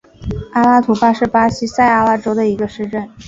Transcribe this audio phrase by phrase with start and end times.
[0.53, 3.07] 阿拉图巴是巴西塞阿拉州的一个市镇。